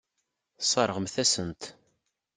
Tesseṛɣemt-asen-t. 0.59 1.61